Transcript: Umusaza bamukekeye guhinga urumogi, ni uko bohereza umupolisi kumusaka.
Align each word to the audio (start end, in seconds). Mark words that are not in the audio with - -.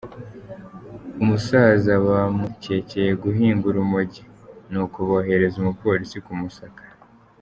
Umusaza 1.21 1.93
bamukekeye 2.07 3.11
guhinga 3.23 3.63
urumogi, 3.71 4.23
ni 4.71 4.77
uko 4.83 4.97
bohereza 5.09 5.55
umupolisi 5.59 6.17
kumusaka. 6.25 6.83